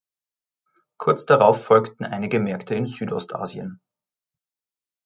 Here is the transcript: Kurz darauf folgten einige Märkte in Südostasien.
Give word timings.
Kurz 0.97 1.27
darauf 1.27 1.63
folgten 1.63 2.05
einige 2.05 2.39
Märkte 2.39 2.73
in 2.73 2.87
Südostasien. 2.87 3.79